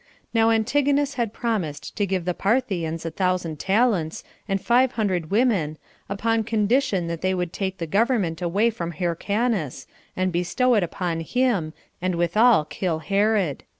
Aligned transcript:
Now 0.33 0.49
Antigonus 0.49 1.13
had 1.13 1.31
promised 1.31 1.95
to 1.95 2.07
give 2.07 2.25
the 2.25 2.33
Parthians 2.33 3.05
a 3.05 3.11
thousand 3.11 3.59
talents, 3.59 4.23
and 4.47 4.59
five 4.59 4.93
hundred 4.93 5.29
women, 5.29 5.77
upon 6.09 6.43
condition 6.43 7.05
they 7.05 7.35
would 7.35 7.53
take 7.53 7.77
the 7.77 7.85
government 7.85 8.41
away 8.41 8.71
from 8.71 8.93
Hyrcanus, 8.93 9.85
and 10.17 10.31
bestow 10.31 10.73
it 10.73 10.81
upon 10.81 11.19
him, 11.19 11.73
and 12.01 12.15
withal 12.15 12.65
kill 12.65 12.97
Herod. 12.97 13.63